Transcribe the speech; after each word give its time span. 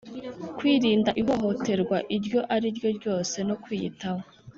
kwirinda 0.57 1.11
ihohoterwa 1.21 1.97
iryo 2.15 2.39
ariryo 2.55 2.89
ryose 2.97 3.37
no 3.47 3.55
kwiyitaho. 3.63 4.21